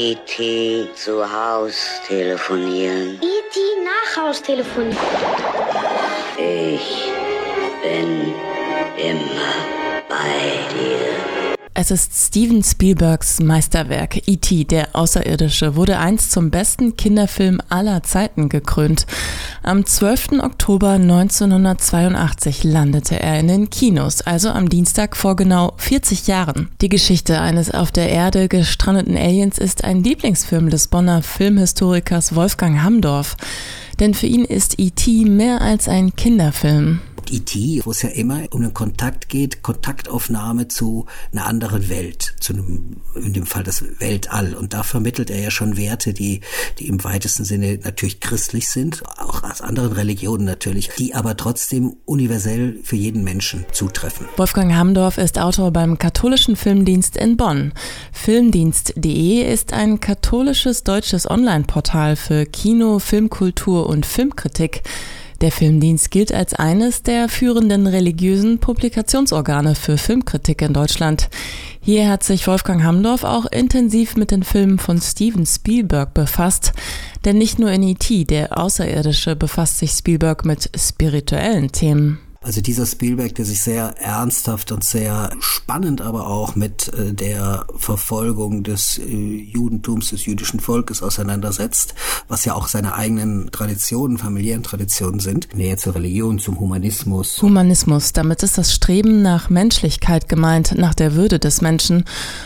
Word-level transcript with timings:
E.T. 0.00 0.90
zu 0.94 1.28
Haus 1.28 1.74
telefonieren. 2.06 3.18
E.T. 3.20 3.58
nach 3.82 4.22
Haus 4.22 4.40
telefonieren. 4.40 4.96
Ich 6.36 7.10
bin 7.82 8.32
immer 8.96 9.54
bei 10.08 10.60
dir. 10.72 11.27
Es 11.80 11.92
ist 11.92 12.12
Steven 12.12 12.64
Spielbergs 12.64 13.38
Meisterwerk 13.38 14.26
E.T., 14.26 14.64
der 14.64 14.96
Außerirdische, 14.96 15.76
wurde 15.76 16.00
einst 16.00 16.32
zum 16.32 16.50
besten 16.50 16.96
Kinderfilm 16.96 17.60
aller 17.68 18.02
Zeiten 18.02 18.48
gekrönt. 18.48 19.06
Am 19.62 19.86
12. 19.86 20.40
Oktober 20.40 20.94
1982 20.94 22.64
landete 22.64 23.22
er 23.22 23.38
in 23.38 23.46
den 23.46 23.70
Kinos, 23.70 24.22
also 24.22 24.48
am 24.48 24.68
Dienstag 24.68 25.16
vor 25.16 25.36
genau 25.36 25.74
40 25.76 26.26
Jahren. 26.26 26.68
Die 26.80 26.88
Geschichte 26.88 27.40
eines 27.40 27.70
auf 27.70 27.92
der 27.92 28.08
Erde 28.08 28.48
gestrandeten 28.48 29.16
Aliens 29.16 29.56
ist 29.56 29.84
ein 29.84 30.02
Lieblingsfilm 30.02 30.70
des 30.70 30.88
Bonner 30.88 31.22
Filmhistorikers 31.22 32.34
Wolfgang 32.34 32.82
Hamdorf. 32.82 33.36
Denn 34.00 34.14
für 34.14 34.26
ihn 34.26 34.44
ist 34.44 34.80
E.T. 34.80 35.26
mehr 35.26 35.60
als 35.60 35.86
ein 35.86 36.16
Kinderfilm. 36.16 36.98
E.T., 37.30 37.82
wo 37.84 37.90
es 37.90 38.02
ja 38.02 38.08
immer 38.10 38.42
um 38.50 38.62
einen 38.62 38.74
Kontakt 38.74 39.28
geht, 39.28 39.62
Kontaktaufnahme 39.62 40.68
zu 40.68 41.06
einer 41.32 41.46
anderen 41.46 41.88
Welt, 41.88 42.34
zu 42.40 42.52
einem, 42.52 42.96
in 43.14 43.32
dem 43.32 43.46
Fall 43.46 43.62
das 43.62 43.82
Weltall. 44.00 44.54
Und 44.54 44.74
da 44.74 44.82
vermittelt 44.82 45.30
er 45.30 45.40
ja 45.40 45.50
schon 45.50 45.76
Werte, 45.76 46.12
die, 46.12 46.40
die 46.78 46.88
im 46.88 47.02
weitesten 47.04 47.44
Sinne 47.44 47.78
natürlich 47.82 48.20
christlich 48.20 48.68
sind, 48.68 49.02
auch 49.18 49.42
aus 49.42 49.60
anderen 49.60 49.92
Religionen 49.92 50.44
natürlich, 50.44 50.90
die 50.98 51.14
aber 51.14 51.36
trotzdem 51.36 51.96
universell 52.04 52.78
für 52.82 52.96
jeden 52.96 53.24
Menschen 53.24 53.64
zutreffen. 53.72 54.26
Wolfgang 54.36 54.74
Hamdorf 54.74 55.18
ist 55.18 55.38
Autor 55.38 55.70
beim 55.70 55.98
katholischen 55.98 56.56
Filmdienst 56.56 57.16
in 57.16 57.36
Bonn. 57.36 57.72
Filmdienst.de 58.12 59.52
ist 59.52 59.72
ein 59.72 60.00
katholisches 60.00 60.84
deutsches 60.84 61.28
Online-Portal 61.28 62.16
für 62.16 62.46
Kino, 62.46 62.98
Filmkultur 62.98 63.86
und 63.88 64.06
Filmkritik. 64.06 64.82
Der 65.40 65.52
Filmdienst 65.52 66.10
gilt 66.10 66.32
als 66.32 66.54
eines 66.54 67.04
der 67.04 67.28
führenden 67.28 67.86
religiösen 67.86 68.58
Publikationsorgane 68.58 69.76
für 69.76 69.96
Filmkritik 69.96 70.62
in 70.62 70.72
Deutschland. 70.72 71.28
Hier 71.80 72.08
hat 72.08 72.24
sich 72.24 72.46
Wolfgang 72.48 72.82
Hamdorf 72.82 73.22
auch 73.22 73.46
intensiv 73.46 74.16
mit 74.16 74.32
den 74.32 74.42
Filmen 74.42 74.80
von 74.80 75.00
Steven 75.00 75.46
Spielberg 75.46 76.12
befasst. 76.12 76.72
Denn 77.24 77.38
nicht 77.38 77.60
nur 77.60 77.70
in 77.70 77.84
E.T., 77.84 78.24
der 78.24 78.58
Außerirdische, 78.58 79.36
befasst 79.36 79.78
sich 79.78 79.92
Spielberg 79.92 80.44
mit 80.44 80.70
spirituellen 80.76 81.70
Themen. 81.70 82.18
Also 82.40 82.60
dieser 82.60 82.86
Spielberg, 82.86 83.34
der 83.34 83.44
sich 83.44 83.60
sehr 83.60 83.96
ernsthaft 83.98 84.70
und 84.70 84.84
sehr 84.84 85.32
spannend 85.40 86.00
aber 86.00 86.28
auch 86.28 86.54
mit 86.54 86.88
äh, 86.94 87.12
der 87.12 87.66
Verfolgung 87.76 88.62
des 88.62 88.96
äh, 88.98 89.02
Judentums, 89.02 90.10
des 90.10 90.24
jüdischen 90.24 90.60
Volkes 90.60 91.02
auseinandersetzt, 91.02 91.94
was 92.28 92.44
ja 92.44 92.54
auch 92.54 92.68
seine 92.68 92.94
eigenen 92.94 93.50
Traditionen, 93.50 94.18
familiären 94.18 94.62
Traditionen 94.62 95.18
sind. 95.18 95.48
Näher 95.56 95.78
zur 95.78 95.96
Religion, 95.96 96.38
zum 96.38 96.60
Humanismus. 96.60 97.42
Humanismus, 97.42 98.12
damit 98.12 98.44
ist 98.44 98.56
das 98.56 98.72
Streben 98.72 99.20
nach 99.20 99.50
Menschlichkeit 99.50 100.28
gemeint, 100.28 100.78
nach 100.78 100.94
der 100.94 101.14
Würde 101.14 101.40
des 101.40 101.60
Menschen. 101.60 102.04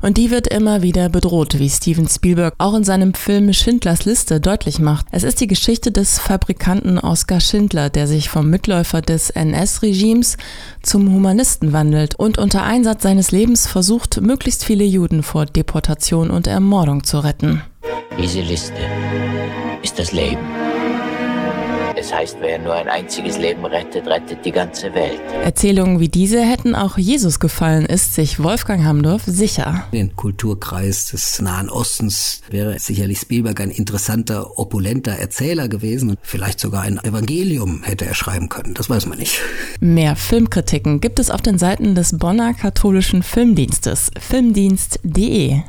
Und 0.00 0.16
die 0.16 0.30
wird 0.30 0.46
immer 0.46 0.80
wieder 0.80 1.10
bedroht, 1.10 1.58
wie 1.58 1.68
Steven 1.68 2.08
Spielberg 2.08 2.54
auch 2.56 2.74
in 2.74 2.84
seinem 2.84 3.12
Film 3.12 3.52
Schindlers 3.52 4.06
Liste 4.06 4.40
deutlich 4.40 4.78
macht. 4.78 5.06
Es 5.12 5.24
ist 5.24 5.42
die 5.42 5.46
Geschichte 5.46 5.92
des 5.92 6.18
Fabrikanten 6.18 6.98
Oskar 6.98 7.40
Schindler, 7.40 7.90
der 7.90 8.06
sich 8.06 8.30
vom 8.30 8.48
Mitläufer 8.48 9.02
des 9.02 9.28
NS 9.28 9.73
NS-Regimes 9.74 10.36
zum 10.82 11.12
Humanisten 11.12 11.72
wandelt 11.72 12.14
und 12.16 12.38
unter 12.38 12.62
Einsatz 12.62 13.02
seines 13.02 13.30
Lebens 13.30 13.66
versucht, 13.66 14.20
möglichst 14.20 14.64
viele 14.64 14.84
Juden 14.84 15.22
vor 15.22 15.46
Deportation 15.46 16.30
und 16.30 16.46
Ermordung 16.46 17.04
zu 17.04 17.18
retten. 17.18 17.62
Diese 18.18 18.40
Liste 18.40 18.74
ist 19.82 19.98
das 19.98 20.12
Leben. 20.12 20.38
Es 22.04 22.12
heißt, 22.12 22.36
wer 22.40 22.58
nur 22.58 22.74
ein 22.74 22.86
einziges 22.86 23.38
Leben 23.38 23.64
rettet, 23.64 24.06
rettet 24.06 24.44
die 24.44 24.52
ganze 24.52 24.92
Welt. 24.92 25.22
Erzählungen 25.42 26.00
wie 26.00 26.10
diese 26.10 26.42
hätten 26.42 26.74
auch 26.74 26.98
Jesus 26.98 27.40
gefallen, 27.40 27.86
ist 27.86 28.14
sich 28.14 28.42
Wolfgang 28.42 28.84
Hamdorf 28.84 29.22
sicher. 29.24 29.86
Den 29.90 30.14
Kulturkreis 30.14 31.06
des 31.06 31.40
Nahen 31.40 31.70
Ostens 31.70 32.42
wäre 32.50 32.78
sicherlich 32.78 33.20
Spielberg 33.20 33.58
ein 33.58 33.70
interessanter, 33.70 34.58
opulenter 34.58 35.12
Erzähler 35.12 35.68
gewesen 35.68 36.10
und 36.10 36.18
vielleicht 36.20 36.60
sogar 36.60 36.82
ein 36.82 36.98
Evangelium 37.02 37.82
hätte 37.84 38.04
er 38.04 38.14
schreiben 38.14 38.50
können. 38.50 38.74
Das 38.74 38.90
weiß 38.90 39.06
man 39.06 39.16
nicht. 39.16 39.40
Mehr 39.80 40.14
Filmkritiken 40.14 41.00
gibt 41.00 41.18
es 41.18 41.30
auf 41.30 41.40
den 41.40 41.56
Seiten 41.56 41.94
des 41.94 42.18
Bonner 42.18 42.52
katholischen 42.52 43.22
Filmdienstes 43.22 44.10
filmdienst.de. 44.20 45.62